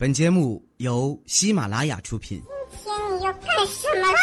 [0.00, 2.40] 本节目由喜马拉雅出品。
[2.84, 4.18] 今天你要干什么啦？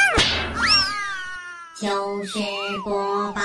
[1.76, 2.40] 糗事
[2.86, 3.42] 播报。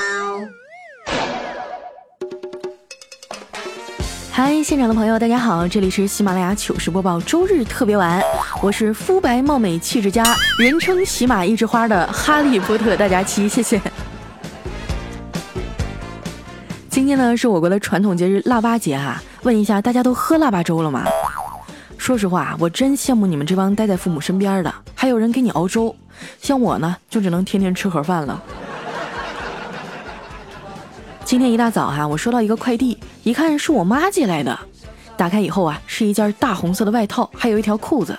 [4.31, 8.23] 嗨，现场的朋友，大家好，这里是喜马拉雅糗事播报周日特别晚，
[8.63, 10.23] 我是肤白貌美、气质佳，
[10.57, 13.83] 人称喜马一枝花的哈利波特大家期，谢谢。
[16.89, 21.05] 今天呢是我国的传统节日腊八节啊，问一下大家都喝腊八粥了吗？
[22.01, 25.95] 说实话，我真羡慕你们这帮待在父母身边的，还有人给你熬粥。
[26.41, 28.43] 像我呢，就只能天天吃盒饭了。
[31.27, 34.59] 今天一大早哈，我收到一个快递，一看是我妈寄来的。
[35.15, 38.19] 打开以后啊，是一件大红色的外套，还有一条裤子。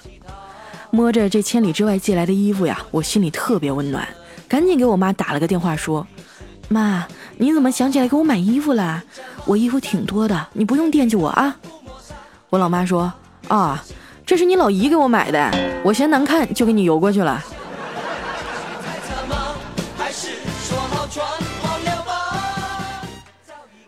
[0.92, 4.08] 摸着这千里之外寄来的衣服呀，我心里特别温暖，
[4.48, 6.06] 赶紧给我妈打了个电话，说
[6.70, 9.04] ：“妈，你怎么想起来给我买衣服了？
[9.46, 11.58] 我衣服挺多的，你不用惦记我啊。”
[12.52, 13.12] 我老妈说。
[13.48, 13.84] 啊，
[14.26, 17.44] 这是你老姨给我买的，我嫌难看就给你邮过去了。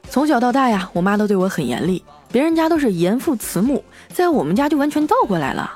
[0.09, 5.71] 从小到大呀，我妈都对我很严厉，别人家都是严父慈母，在我们家就完全倒过来了。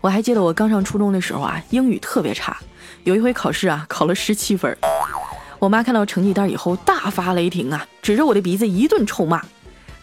[0.00, 2.56] 我还记得我刚上初中的时候啊，英语特别差，
[3.02, 4.76] 有一回考试啊，考了十七分。
[5.58, 9.42] 我妈看到成绩单以后大发雷霆啊，指着我的鼻子一顿臭骂。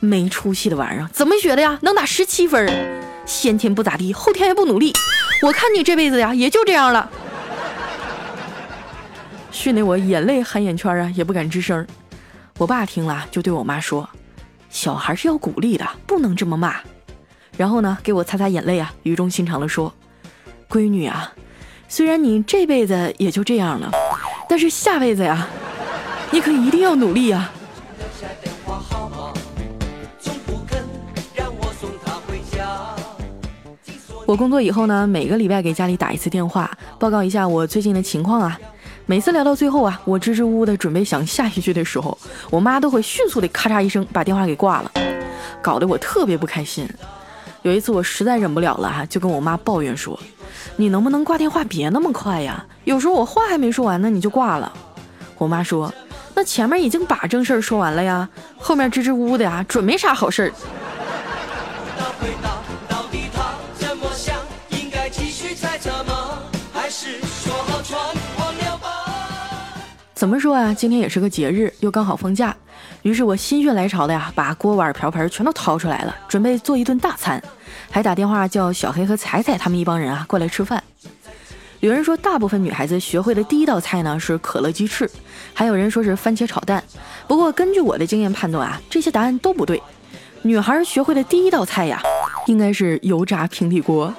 [0.03, 1.79] 没出息的玩意儿，怎么学的呀？
[1.81, 2.69] 能打十七分？
[3.25, 4.91] 先天不咋地，后天也不努力。
[5.41, 7.09] 我看你这辈子呀，也就这样了。
[9.49, 11.87] 训得我眼泪含眼圈啊，也不敢吱声。
[12.57, 14.09] 我爸听了就对我妈说
[14.69, 16.75] ：“小孩是要鼓励的，不能这么骂。”
[17.55, 19.93] 然后呢，给我擦擦眼泪啊，语重心长地说
[20.69, 21.31] ：“闺女啊，
[21.87, 23.89] 虽然你这辈子也就这样了，
[24.49, 25.47] 但是下辈子呀，
[26.31, 27.49] 你可一定要努力呀。”
[34.25, 38.57] 我工作以后呢，每个礼拜给家里打一次电话，报告一下我最近的情况啊。
[39.05, 42.17] 每次聊到最后啊，我支支吾吾的准备想下一句的时候，
[42.49, 44.91] 我妈都会迅速的咔嚓一声把电话给挂了，
[45.61, 46.87] 搞得我特别不开心。
[47.63, 50.17] 有一次我实在忍不了了哈，就跟我妈抱怨说
[50.77, 52.65] ：“你能不能挂电话别那么快呀？
[52.85, 54.71] 有时候我话还没说完呢，你就挂了。”
[55.37, 55.93] 我妈说
[56.33, 60.51] ：“那前面已经把正事儿说完了呀，后面支支吾吾的呀，准没啥好事儿。”
[70.23, 70.73] 怎么说啊？
[70.73, 72.55] 今天也是个节日，又刚好放假，
[73.01, 77.43] 于是我心血来潮的呀，把锅碗瓢盆全都掏出来了，准备做一顿大餐，
[77.91, 80.81] 还打电话叫小黑和彩彩他们一帮人啊过来吃饭。
[81.81, 85.11] 有人说，大部分女孩子学会的第一道菜呢是可乐鸡翅，
[85.53, 86.81] 还有人说是番茄炒蛋。
[87.27, 89.83] 不过根据我的经验判断啊，这些答案都不对。
[90.43, 92.01] 女孩学会的第一道菜呀，
[92.47, 94.13] 应该是油炸平底锅。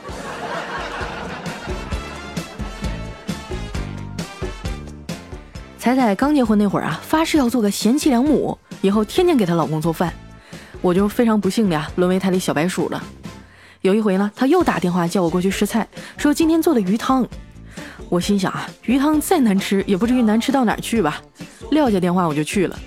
[5.85, 10.11] 彩彩刚结婚那会儿啊，发誓要做个贤妻良母，以后天天给她老公做饭。
[10.81, 13.05] 我就非常不幸的呀，沦为她的小白鼠了。
[13.83, 15.87] 有一回呢，她又打电话叫我过去试菜，
[16.17, 17.29] 说今天做的鱼汤。
[18.09, 21.21] 我心想啊，鱼汤再难吃也不至于难吃到哪儿去吧。
[21.71, 22.79] 撂下电话我就去了。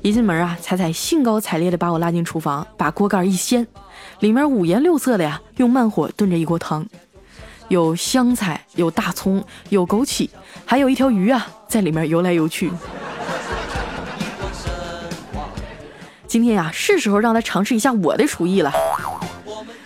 [0.00, 3.66] 一进门啊，彩彩兴高采烈的把我拉进厨房，把锅盖一掀，
[4.20, 6.86] 里面五颜六色的呀，用慢火炖着一锅汤。
[7.70, 10.28] 有香菜，有大葱，有枸杞，
[10.66, 12.68] 还有一条鱼啊，在里面游来游去。
[16.26, 18.72] 今天呀，是时候让他尝试一下我的厨艺了。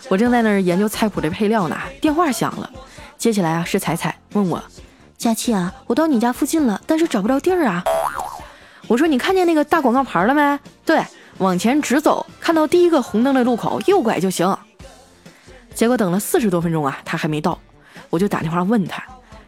[0.09, 2.71] 我正在那儿研究菜谱的配料呢，电话响了，
[3.19, 4.65] 接起来啊，是彩彩问我
[5.19, 7.85] ：“佳琪啊，我到你家附近了，但是找不着地儿啊。”
[8.89, 10.59] 我说：“你看见那个大广告牌了没？
[10.87, 11.05] 对，
[11.37, 14.57] 往前直走，看到第一个红灯的路口右拐就行。”
[15.75, 17.59] 结果等了四十多分钟啊，他还没到。
[18.11, 19.03] 我就打电话问他：“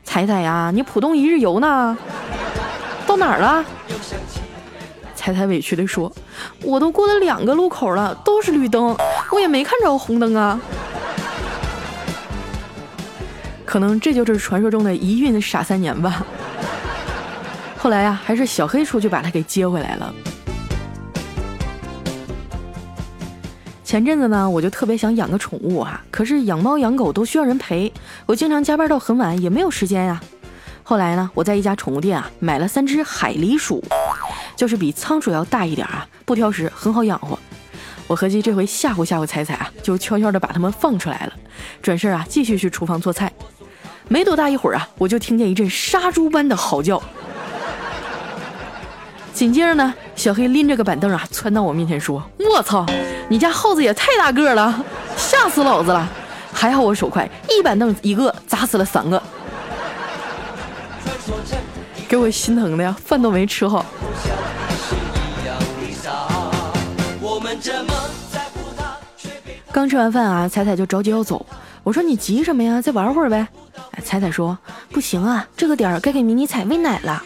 [0.05, 1.97] 彩彩呀，你浦东一日游呢？
[3.07, 3.65] 到哪儿了？”
[5.15, 6.13] 彩彩委屈地说
[6.63, 8.97] ：“我都过了两个路口了，都是绿灯，
[9.33, 10.61] 我也没看着红灯啊。”
[13.65, 16.25] 可能这就是传说中的一孕傻三年吧。
[17.77, 20.15] 后来呀，还是小黑出去把他给接回来了。
[23.97, 27.91] 前阵子呢，我就特别想养个宠物啊，可是养猫养狗都需要人陪，
[28.27, 30.21] 我经常加班到很晚，也没有时间呀。
[30.83, 33.83] 后来呢，我在一家宠物店啊买了三只海狸鼠，
[34.55, 37.39] 就是比仓鼠要大一点啊，不挑食，很好养活。
[38.07, 41.33] 我合计这回吓唬吓唬彩彩啊，就悄悄的把它们放出来了，
[41.81, 43.33] 转身啊继续去厨房做菜。
[44.09, 47.03] 没多大一会儿啊，我就听见一阵杀猪般的嚎叫，
[49.33, 52.23] 紧接着呢，小黑拎着个板凳啊窜到我面前说
[52.55, 52.85] ：“我操！”
[53.29, 54.85] 你家耗子也太大个了，
[55.17, 56.09] 吓死老子了！
[56.53, 59.21] 还好我手快，一板凳一个砸死了三个，
[62.09, 63.85] 给我心疼的呀，饭都没吃好。
[69.73, 71.45] 刚吃完饭啊，彩彩就着急要走。
[71.83, 72.81] 我说你急什么呀？
[72.81, 73.47] 再玩会儿呗。
[74.05, 74.57] 彩彩说
[74.93, 77.21] 不行啊，这个点儿该给迷你彩喂奶了。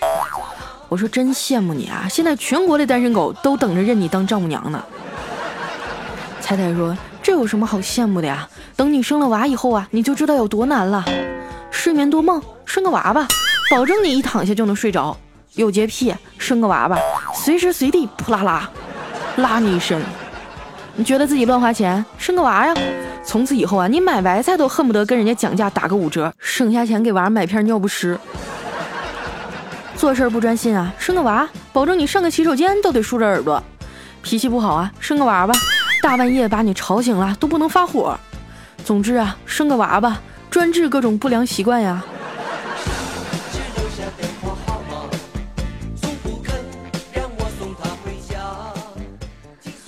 [0.88, 4.82] 我说真羡慕你啊，现在全国的单身狗都等着认你当丈母娘呢。
[6.50, 8.48] 太太说这有什么好羡慕的呀？
[8.74, 11.04] 等你生了娃以后啊，你就知道有多难了。
[11.70, 13.28] 睡眠多梦，生个娃吧，
[13.70, 15.16] 保证你一躺下就能睡着。
[15.54, 16.98] 有洁癖，生个娃吧，
[17.36, 18.68] 随时随地扑啦啦
[19.36, 20.02] 拉你一身。
[20.96, 22.74] 你觉得自己乱花钱，生个娃呀？
[23.22, 28.18] 从此以后啊，你买白菜都恨不得跟人家讲价打个五折，省下钱给娃买片尿不湿。
[29.94, 33.62] 做事不专心啊，生个娃，保证你上个洗手间都得竖着耳朵。
[34.20, 35.54] 脾气不好啊，生个娃吧，
[36.02, 38.18] 大半夜把你吵醒了都不能发火。
[38.84, 40.20] 总之啊，生个娃吧，
[40.50, 42.02] 专治各种不良习惯呀。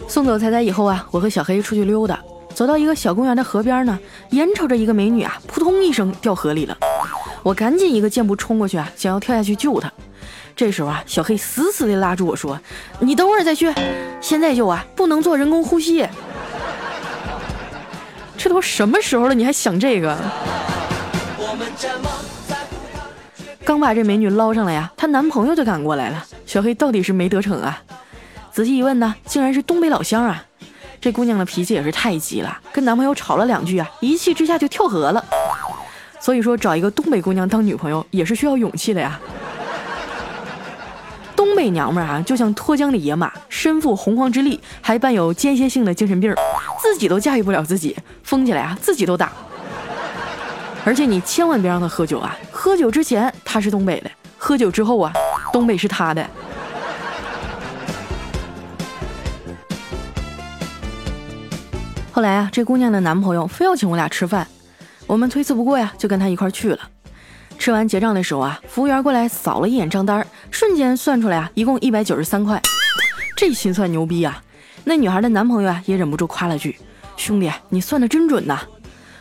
[0.06, 2.20] 送走彩彩以后啊，我和小黑出去溜达，
[2.54, 3.98] 走到一个小公园的河边呢，
[4.30, 6.76] 眼瞅着一个美女啊，扑通一声掉河里了。
[7.42, 9.91] 我赶紧一个箭步冲过去啊，想要跳下去救她。
[10.62, 12.56] 这时候啊，小黑死死地拉住我说
[13.02, 13.68] ：“你等会儿再去，
[14.20, 16.06] 现在救啊，不能做人工呼吸。”
[18.38, 20.16] 这都什么时候了，你还想这个？
[23.64, 26.24] 刚把这美女捞上来呀，她男朋友就赶过来了。
[26.46, 27.82] 小黑到底是没得逞啊？
[28.52, 30.44] 仔细一问呢，竟然是东北老乡啊！
[31.00, 35.24] 这姑娘的脾气也是太急了，跟男朋友吵了两句啊，一气之下就跳河了。
[36.20, 39.18] 所以说，找一个东北姑娘当女朋友也是需要勇气的呀。
[41.62, 46.34] 这娘们儿啊，就像脱缰的野马，身负洪荒之力，还伴有间歇性的精神病，
[46.82, 49.30] 自己都驾驭不了自己，疯起来啊，自己都打。
[50.84, 52.36] 而且你千万别让她喝酒啊！
[52.50, 55.12] 喝酒之前她是东北的，喝酒之后啊，
[55.52, 56.28] 东北是她的。
[62.10, 64.44] 后来啊，这姑娘的男朋友非要请我俩吃饭，
[65.06, 66.78] 我们推辞不过呀，就跟他一块去了。
[67.62, 72.60] 吃完结账的时候啊，服务员过来扫了一眼账单，瞬间算出来啊，一共一百九十三块。
[73.36, 74.42] 这心算牛逼啊！
[74.82, 76.76] 那女孩的男朋友啊，也忍不住夸了句
[77.16, 78.62] ：“兄弟，你算的真准呐！”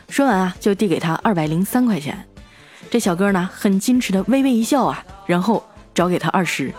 [0.09, 2.27] 说完啊，就递给他二百零三块钱。
[2.89, 6.73] 这小哥呢，很矜持的微微一笑啊，然后找给他二十。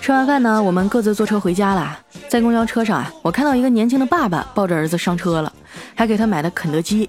[0.00, 1.98] 吃完饭呢，我们各自坐车回家了。
[2.32, 5.52] 在公交车上啊，我看到一个年轻的爸爸抱着儿子上车了，
[5.94, 7.06] 还给他买了肯德基。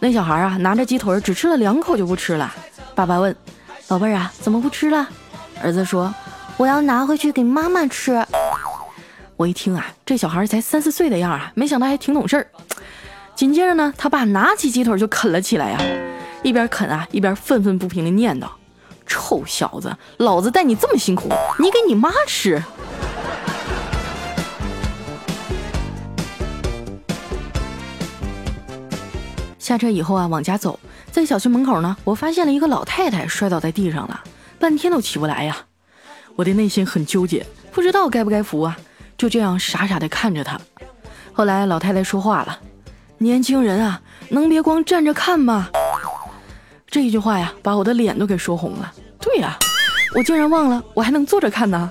[0.00, 2.54] 那小孩啊，拿着鸡腿只吃了两口就不吃了。
[2.94, 3.34] 爸爸问
[3.88, 5.08] ：“宝贝儿啊，怎么不吃了？”
[5.64, 6.14] 儿子说
[6.58, 8.22] ：“我要拿回去给妈妈吃。”
[9.38, 12.46] 我一听啊，这小孩才三四岁的样啊，没想到还挺懂事儿。
[13.34, 15.80] 紧接着呢，他爸拿起鸡腿就啃了起来呀，
[16.42, 18.46] 一边啃啊，一边愤愤不平地念叨。
[19.06, 22.62] 臭小子，老子带你这么辛苦，你给你妈吃。
[29.60, 30.80] 下车以后啊，往家走，
[31.12, 34.20] 在小区门口呢，我发现了一个老太太摔倒在地上了，
[34.58, 35.56] 半天都起不来呀。
[36.34, 38.76] 我的内心很纠结，不知道该不该扶啊，
[39.18, 40.58] 就这样傻傻的看着她。
[41.32, 42.58] 后来老太太说话了
[43.18, 44.00] ：“年轻人啊，
[44.30, 45.68] 能别光站着看吗？”
[46.88, 48.92] 这一句话呀，把我的脸都给说红了。
[49.20, 49.58] 对呀，
[50.16, 51.90] 我竟然忘了，我还能坐着看呢。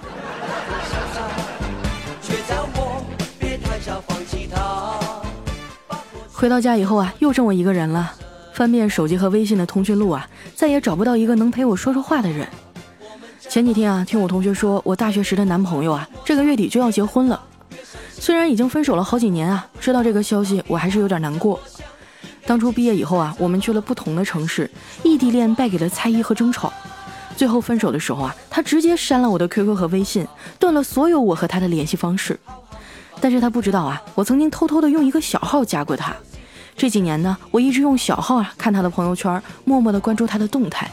[6.39, 8.13] 回到家以后啊，又剩我一个人了。
[8.53, 12.47] 翻遍手机和微信的通讯录啊，再也找不到一个能陪我说说话的人。
[13.41, 17.37] 前几天啊，听我同学说，我大学时的男朋友啊，这个月底就要结婚了。
[18.13, 21.59] 虽然已经分手了好几年啊，知道这个消息，我还是有点难过。
[22.45, 24.71] 当初毕业以后啊，我们去了不同的城市，
[25.03, 26.71] 异地恋败给了猜疑和争吵，
[27.35, 30.25] 最后分手的时候啊，他直接删了我的 QQ 和微信，
[30.57, 32.39] 断了所有我和他的联系方式。
[33.21, 36.15] 但是他不知道啊，我曾经偷偷的用一个小号加过他。
[36.79, 40.89] 这几年呢，我一直用小号啊看他的朋友圈，默默的关注他的动态。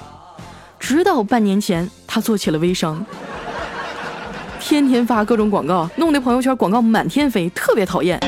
[0.81, 3.07] 直到半年前，他做起了微商，
[4.59, 8.21] 天天发各种广告，弄得朋友圈广告满天飞，特别讨厌。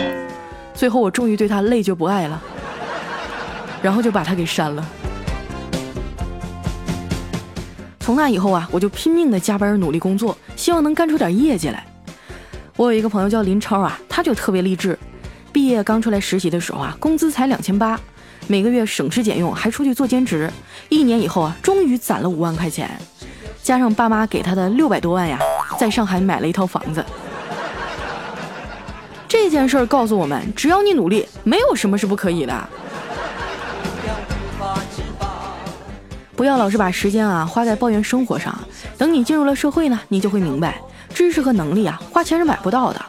[0.73, 2.41] 最后我终于对他累就不爱了。
[3.83, 4.88] 然后就把他给删了。
[7.99, 11.85] 从那以后啊，我就拼命的加班努力工作，希望能干出点业绩来。
[12.77, 14.97] 我有一个朋友叫林超啊，他就特别励志。
[15.69, 18.01] 毕业刚出来实习的时候啊，工资才两千八，
[18.47, 20.51] 每个月省吃俭用，还出去做兼职。
[20.89, 22.91] 一年以后啊，终于攒了五万块钱，
[23.63, 25.39] 加上爸妈给他的六百多万呀，
[25.79, 27.05] 在上海买了一套房子。
[29.29, 32.69] 这件事儿告诉我们，只要你努力，没有什么是不可以的。
[36.35, 38.59] 不要老是把时间啊花在抱怨生活上，
[38.97, 40.81] 等你进入了社会呢，你就会明白，
[41.13, 43.05] 知识和能力啊，花钱是买不到的。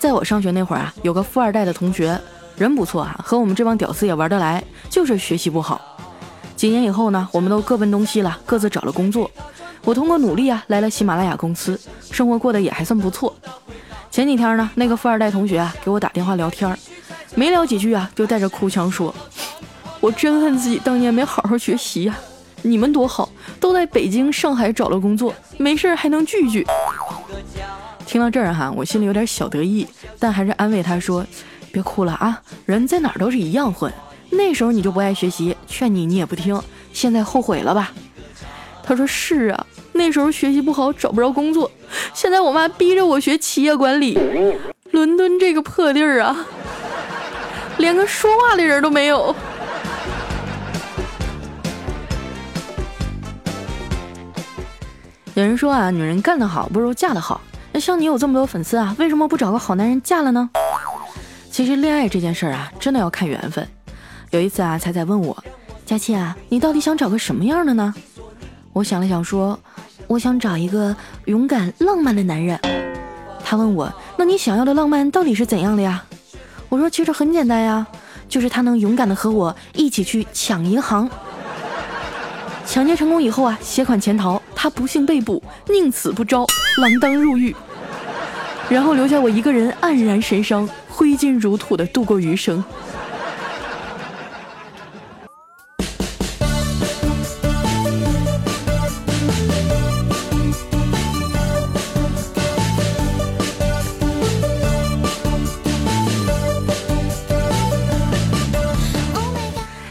[0.00, 2.18] 在我上学那会儿啊，有个富二代的同学，
[2.56, 5.78] 人不错啊，和我们这帮屌丝也玩得来，就是学习不好。
[6.56, 9.30] 几年以后呢，我们都各奔东西了，各自找了工作。
[9.84, 11.78] 我通过努力啊，来了喜马拉雅公司，
[12.10, 13.36] 生活过得也还算不错。
[14.10, 16.74] 前几天呢，那个富二代同学啊，给我打电话聊天，
[17.34, 19.14] 没聊几句啊，就带着哭腔说
[20.00, 22.16] ：“我真恨自己当年没好好学习呀。”
[22.62, 23.28] 你们多好，
[23.58, 26.66] 都在北京、上海找了工作，没事还能聚聚。
[28.10, 29.86] 听到这儿哈，我心里有点小得意，
[30.18, 31.24] 但还是安慰他说
[31.70, 33.92] ：“别哭了啊，人在哪儿都是一样混。
[34.30, 36.60] 那时候你就不爱学习，劝你你也不听，
[36.92, 37.92] 现在后悔了吧？”
[38.82, 41.70] 他说：“是啊，那时候学习不好，找不着工作。
[42.12, 44.18] 现在我妈逼着我学企业管理，
[44.90, 46.36] 伦敦这个破地儿啊，
[47.78, 49.32] 连个说话的人都没有。”
[55.34, 57.40] 有人说啊，女人干得好不如嫁得好。
[57.72, 60.50] 那像你有这么多粉丝啊，为什么不找个好男人嫁了呢？
[61.50, 63.66] 其实恋爱这件事儿啊，真的要看缘分。
[64.30, 65.36] 有一次啊，彩彩问我，
[65.86, 67.94] 佳琪啊，你到底想找个什么样的呢？
[68.72, 69.58] 我想了想说，
[70.06, 70.94] 我想找一个
[71.26, 72.58] 勇敢浪漫的男人。
[73.44, 76.04] 他问我，那你想要的浪漫到底是怎样的呀？
[76.68, 77.86] 我说其实很简单呀，
[78.28, 81.10] 就是他能勇敢的和我一起去抢银行。
[82.64, 86.44] 抢劫成功以后啊，携款潜逃，他不幸被捕，宁死不招，
[86.76, 87.56] 锒铛入狱，
[88.68, 92.62] 然后留下我一个人黯然神伤，挥金如土的度过余生。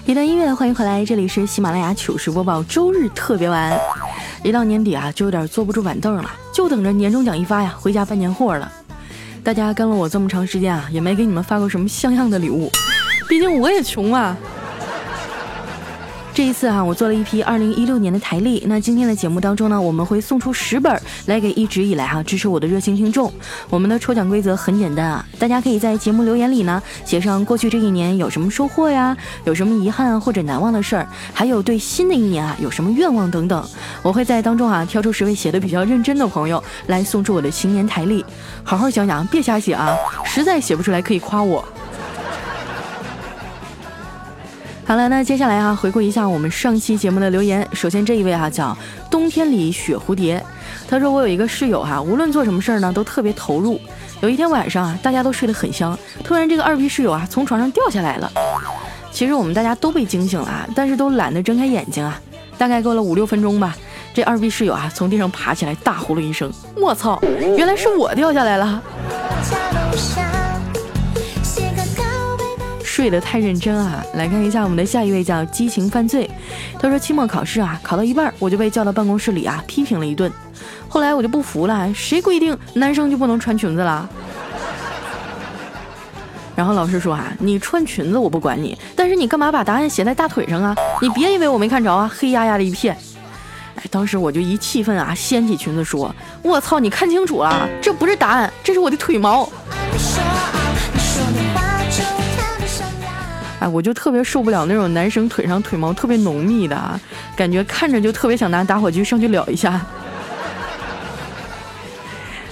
[0.05, 3.75] 一段音乐，欢迎回来，这里是喜马拉雅糗事播报周日特别晚。
[4.43, 8.71] 一到年底啊，就有点坐不住板凳了，就等着年终奖一发呀，回家办年货了。
[9.43, 12.69] 大家跟了我这么长时间啊，也没给你们发过什么像样的礼物，
[13.27, 14.35] 毕竟我也穷啊。
[16.31, 18.63] 这一次哈，我做了一批二零一六年的台历。
[18.65, 23.31] 那今天的节目当中呢，我们会送出十本来给一直以来哈支持我的热心听众。
[23.69, 33.67] 我们的抽奖规则很简单啊，大家可以在节目留言里呢写上过去这一年有什么收获呀，有什么遗憾或者难忘的事儿，还有对新的一年啊有什么愿望等等。
[34.01, 38.23] 我会在当中啊挑出十位写的比较认真的朋友来送出我的新年台历。
[38.63, 39.93] 好好想想，别瞎写啊，
[40.23, 41.65] 实在写不出来可以夸我。
[44.89, 47.63] 好了，那接下来啊，回顾一下我们上期节目的留言。
[47.73, 48.75] 首先这一位哈叫
[49.07, 50.43] 冬天里雪蝴蝶，
[50.87, 53.79] 他说我有一个室友哈，无论做什么事儿呢都特别投入。
[54.19, 58.31] 有一天晚上啊，大家都睡得很香，突然这个二逼室友啊从床上掉下来了。
[59.11, 62.19] 其实我们大家都被惊醒了，但是都懒得睁开眼睛啊。
[62.57, 63.75] 大概过了五六分钟吧，
[64.11, 67.21] 这二逼室友啊从地上爬起来，大呼了一声：“我操，
[67.55, 68.81] 原来是我掉下来了。”
[72.99, 74.03] 睡得太认真啊！
[74.15, 76.29] 来看一下我们的下一位叫激情犯罪，
[76.77, 80.29] 他说期末考试啊考到一半我就被叫到办公室里啊批评了一顿，
[80.89, 84.09] 后来我就不服了，谁规定男生就不能穿裙子了？
[86.57, 90.75] 然后老师说啊你穿裙子我不管你，但是你干嘛把答案写在大腿上啊？
[91.01, 92.93] 你别以为我没看着啊，黑压压的一片。
[93.75, 96.13] 哎，当时我就一气愤啊，掀起裙子说
[96.43, 99.49] ：“我操，你看清楚了，这不是答案，这是我的腿毛。”
[103.59, 106.99] 哎，我就特别受不了那种男生腿上腿毛特别浓密的，
[107.35, 109.79] 感觉看着就特别想拿打火机上去燎一下。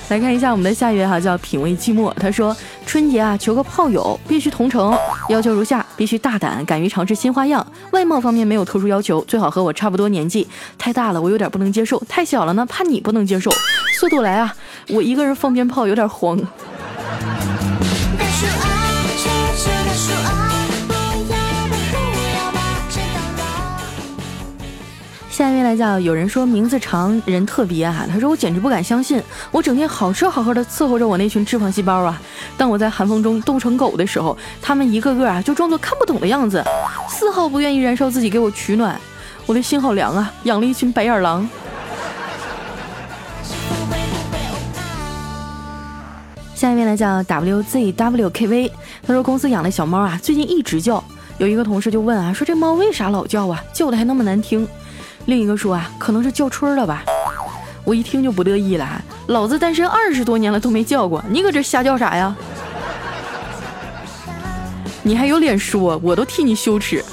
[0.09, 2.13] 来看一下我们的下一位哈，叫品味寂寞。
[2.13, 4.97] 他说春节啊，求个炮友，必须同城，
[5.27, 7.65] 要求如下：必须大胆，敢于尝试新花样。
[7.91, 10.47] 外貌方面没有特殊要求，最好和我差不多年纪。
[10.77, 13.51] 太大了我有点不能接受，太小了呢怕你不能接受。
[13.99, 14.55] 速度来啊，
[14.89, 16.39] 我一个人放鞭炮有点慌。
[25.57, 32.21] 下一位来叫，有人说名字长人特别啊，他说我简直不敢相信，我整天好吃好喝的伺候着我那群脂肪细胞啊，
[32.55, 36.63] 当我在寒风中冻成狗的时候，他们一个个啊就装作看不懂的样子，
[37.09, 39.01] 丝毫不愿意燃烧自己给我取暖，
[39.47, 41.49] 我的心好凉啊，养了一群白眼狼。
[46.53, 48.69] 下一位来叫 WZWKV，
[49.07, 51.03] 他说公司养的小猫啊，最近一直叫，
[51.39, 54.67] 有一个同事就问啊，说这猫为啥老叫啊，叫的还那么难听。
[55.27, 57.03] 另一个说啊，可能是叫春了吧。
[57.83, 62.33] 我一听就不乐意了，老子单身二十多年了都没叫过，你搁这瞎叫啥呀？
[65.03, 65.99] 你还有脸说？
[66.01, 67.03] 我都替你羞耻。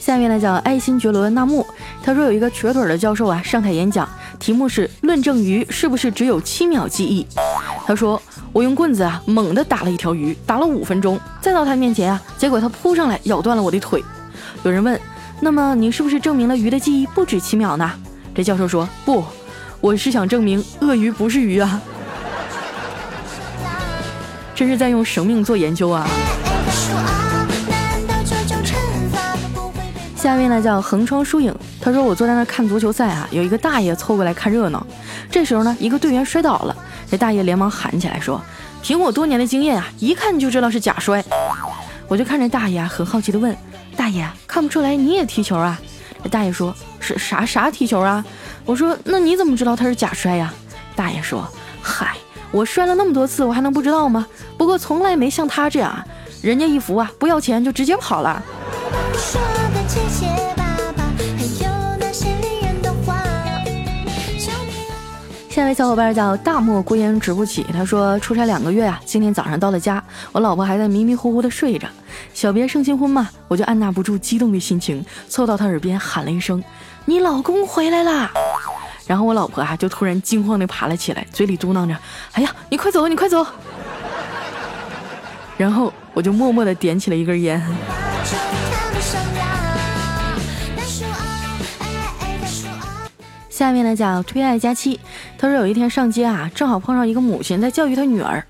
[0.00, 1.66] 下面呢叫爱新觉罗纳木，
[2.04, 4.08] 他说有一个瘸腿的教授啊上台演讲，
[4.44, 7.26] 题目是论证鱼是不是只有七秒记忆。
[7.86, 8.20] 他说
[8.52, 14.04] 我用棍子啊猛地打了一条鱼，打了五分钟，再到他面前啊，结果他扑上来咬断了我的腿。
[14.62, 15.00] 有人问，
[15.40, 17.90] 那么你是不是证明了鱼的记忆不止七秒呢？
[18.34, 19.24] 这教授说不，
[19.80, 21.80] 我是想证明鳄鱼不是鱼啊。
[24.54, 26.06] 这是在用生命做研究啊。
[30.24, 34.86] 下面呢叫横窗疏影，他说我坐在那看足球赛啊，有一个大爷凑过来看热闹。
[35.30, 36.74] 这时候呢，一个队员摔倒了，
[37.10, 38.40] 这大爷连忙喊起来说
[38.80, 41.22] ：“凭我多年的经验啊，一看就知道是假摔。”
[42.08, 43.54] 我就看着大爷啊，很好奇的问
[43.98, 45.78] ：“大爷，看不出来你也踢球啊？”
[46.24, 48.24] 这大爷说：“是啥啥踢球啊？”
[48.64, 50.50] 我说：“那你怎么知道他是假摔呀？”
[50.96, 51.46] 大爷说
[51.82, 52.16] ：“嗨，
[52.50, 54.26] 我摔了那么多次，我还能不知道吗？
[54.56, 56.02] 不过从来没像他这样，
[56.40, 58.42] 人家一扶啊，不要钱就直接跑了。”
[65.50, 70.02] 下一位小伙伴叫大漠孤烟直不起，他说出差两个月啊，今天早上到了家，
[70.32, 71.86] 我老婆还在迷迷糊糊的睡着。
[72.32, 76.60] 小别胜新婚嘛，我就按捺不住激动的心情，凑到她耳边喊了一声
[77.06, 78.32] ：“你老公回来啦！”
[79.06, 81.96] 然后我老婆啊就突然惊慌的爬了起来，嘴里嘟囔着
[82.34, 83.46] ：“哎呀，你快走，你快走！”
[85.56, 87.62] 然后我就默默的点起了一根烟。
[93.54, 94.98] 下面呢叫推爱佳期，
[95.38, 98.44] 他说有一天上街啊，正好碰上一个母亲在教育他女儿：“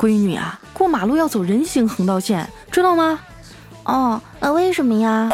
[0.00, 3.20] 闺女啊，过马路要走人行横道线，知道吗
[3.84, 5.28] ？”“哦，那为什么呀？”“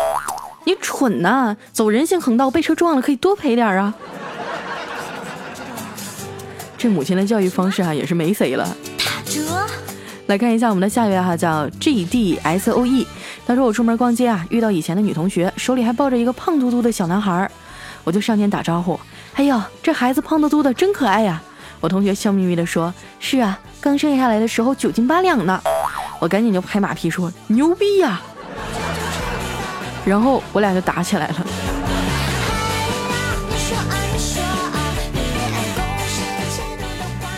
[0.67, 3.95] 你蠢呐，走人行横道被车撞了可以多赔点啊。”
[6.77, 8.77] 这母亲的教育方式啊也是没谁了。
[8.99, 9.41] 打折
[10.27, 13.07] 来看一下我们的下一位哈，叫 G D S O E，
[13.47, 17.49] 他说我出门逛街啊，遇到以前的女同学，手里还抱着一个胖嘟嘟的小男孩。
[18.07, 18.99] 我就上前打招呼，
[19.35, 21.43] 哎呦，这孩子胖嘟嘟的，真可爱呀！
[21.81, 25.61] 我同学笑眯眯地说：“是啊，刚生下来的时候九斤八两呢。”
[26.21, 28.23] 我赶紧就拍马屁说：“牛逼呀！”
[30.07, 31.47] 然后我俩就打起来了。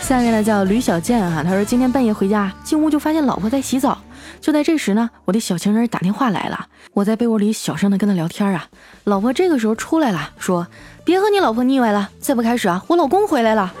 [0.03, 3.97] 下面呢叫吕小健哈，他说今天半夜回家，进屋就发现老婆在洗澡。
[4.39, 6.67] 就在这时呢，我的小情人打电话来了。
[6.99, 8.67] 我在被窝里小声的跟他聊天啊。
[9.05, 10.67] 老婆这个时候出来了，说
[11.05, 13.73] ：“别和你老婆腻歪了，再不开始啊，我老公回来了。”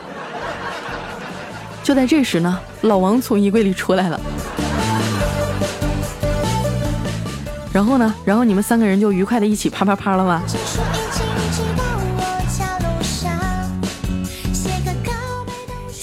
[1.83, 4.17] 就在这时呢，老王从衣柜里出来了。
[7.73, 10.41] 然后呢，然后你们三个人就愉快的一起啪啪啪了吗？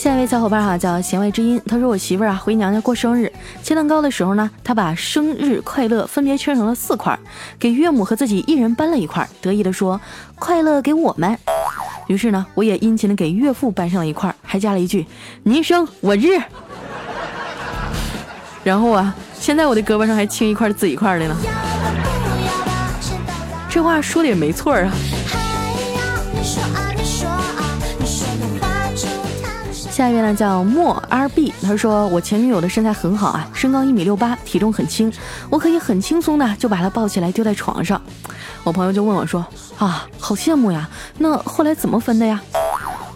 [0.07, 7.19] 下一位小伙伴哈叫弦外之音，他说我媳妇儿啊回娘家过生日，切蛋糕的时候呢，他把生日快乐分别切成了四块，
[7.59, 10.01] 给岳母和自己一人搬了一块，得意的说
[10.37, 11.37] 快乐给我们。
[12.07, 15.05] 于是呢，我也殷勤的给岳父搬上了一块，还加了一句
[15.43, 16.41] 您生我日。
[18.63, 21.37] 然后啊，现在我的胳膊上还青一块紫一块的呢。
[23.69, 24.93] 这话说的也没错啊。
[29.97, 35.11] 下一位呢叫莫 R B，他说我前女友的身材很好啊，身高一米六八，体重很轻，
[35.49, 37.99] 我可以很轻松的就把她抱起来丢在床上。
[38.63, 39.43] 我朋友就问我说
[39.79, 42.39] 啊，好羡慕呀，那后来怎么分的呀？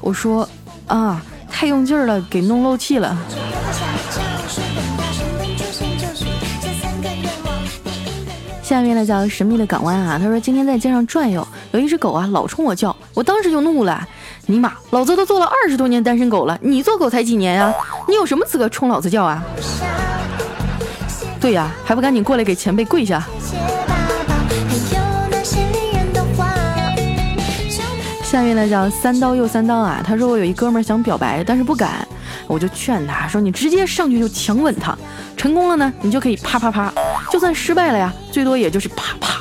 [0.00, 0.48] 我说
[0.86, 3.14] 啊，太用劲了，给弄漏气了。
[8.62, 14.08] 下面呢叫神秘的港湾啊，他说今天在街上转悠，有一只狗啊老冲我叫，我当时就怒了。
[14.50, 17.72] 尼玛，老子都做了二十多年单身狗了，你做狗才几年呀？
[18.08, 19.42] 你有什么资格冲老子叫啊？
[21.40, 23.22] 对呀，还不赶紧过来给前辈跪下！
[28.22, 32.06] 下面呢叫三刀又三刀啊，他说我有一哥们想表白，但是不敢，
[32.46, 34.96] 我就劝他说你直接上去就强吻他，
[35.36, 36.92] 成功了呢，你就可以啪啪啪；
[37.30, 39.39] 就算失败了呀，最多也就是啪啪。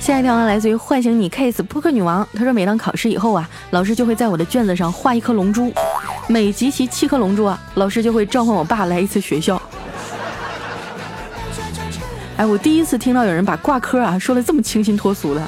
[0.00, 2.26] 下一条呢，来自于唤醒你 case 扑克女王。
[2.32, 5.70] 她说，每当考试以后啊，老师就会在我的卷子上画一颗龙珠，
[6.26, 9.60] 每集齐七颗龙珠啊，老师就会召唤我爸来一次学校。
[12.38, 15.42] 哎，我第一次听到有人把挂科啊说的这么清新脱俗的。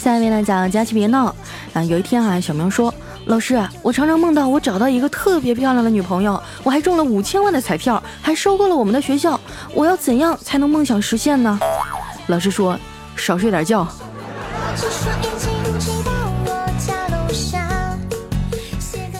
[0.00, 1.26] 下一位呢，讲佳琪别闹
[1.74, 1.84] 啊。
[1.84, 2.92] 有一天啊，小明说。
[3.28, 9.38] 老师，我常常梦到我找到一个特别漂亮的女朋友，我还中了五千万的彩票，还收购了我们的学校，
[9.74, 11.60] 我要怎样才能梦想实现呢？
[12.28, 12.78] 老师说，
[13.16, 13.86] 少睡点觉。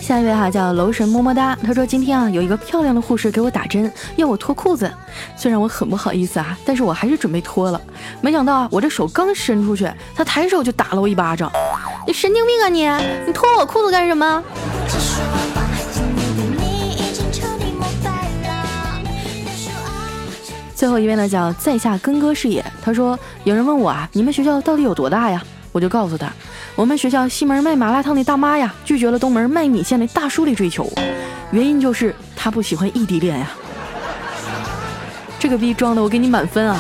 [0.01, 4.91] 下一位哈叫楼神么么哒，他说今天啊有一个漂亮的护士给我打针，要我脱裤子。
[5.37, 7.79] 虽然我很不好意思啊，但是我还是准备脱了。
[8.23, 11.53] 没想到啊，我这手刚伸出去，他抬手就打了我一巴掌。
[12.07, 12.89] 你神经病啊你！
[13.27, 14.43] 你脱我裤子干什么？
[20.75, 25.43] 最后一位呢叫在下根哥是也，他说有人问我啊，你们学校到底有多大呀？
[25.73, 26.33] 我就告诉他。
[26.77, 30.91] 我们学校西门卖麻辣烫的大妈呀，拒绝了东门卖米线的大叔的追求，
[31.51, 33.51] 原因就是他不喜欢异地恋呀。
[35.39, 36.79] 这个逼装的，我给你满分啊！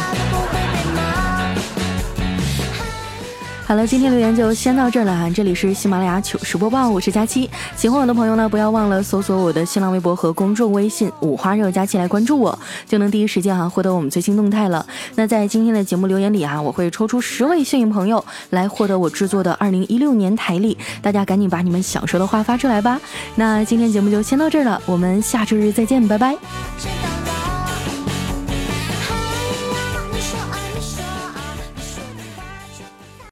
[3.68, 5.28] 好了，今天留言就先到这儿了啊！
[5.28, 7.50] 这里是喜马拉雅糗事播报，我是佳期。
[7.76, 14.86] 喜欢我的朋友呢，不要忘了搜索我的新浪微博和公众微信“五花肉佳期”来关注我，就能第一时间哈获得我们最新动态了。
[15.16, 22.98] 那在今天的节目留言里啊，我会抽出十位幸运朋友来获得我制作的二零一六年台历，大家赶紧把你们想说的话发出来吧。
[23.34, 26.34] 那今天节目就先到这儿了，我们下周日再见，拜拜。